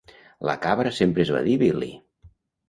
La 0.49 0.55
cabra 0.63 0.93
sempre 1.01 1.23
es 1.27 1.31
va 1.35 1.43
dir 1.49 1.59
"Billy". 1.65 1.91